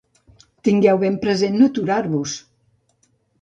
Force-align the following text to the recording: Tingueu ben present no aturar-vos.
Tingueu 0.67 0.97
ben 1.03 1.19
present 1.25 1.59
no 1.59 1.67
aturar-vos. 1.73 2.35